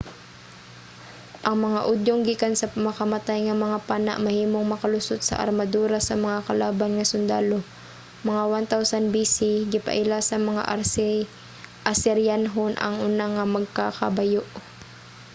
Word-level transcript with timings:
ang 1.47 1.57
mga 1.65 1.81
udyong 1.93 2.21
gikan 2.29 2.53
sa 2.57 2.67
makamatay 2.87 3.37
nga 3.43 3.61
mga 3.65 3.77
pana 3.89 4.13
mahimong 4.25 4.65
makalusot 4.69 5.19
sa 5.23 5.39
armadura 5.45 5.99
sa 6.03 6.15
mga 6.25 6.39
kalaban 6.47 6.91
nga 6.95 7.09
sundalo. 7.13 7.57
mga 8.29 8.43
1000 8.81 9.13
b.c,. 9.13 9.37
gipaila 9.73 10.17
sa 10.29 10.37
mga 10.49 10.63
asiryanhon 11.93 12.73
ang 12.77 12.95
una 13.07 13.25
nga 13.35 13.45
magkakabayo 13.55 14.43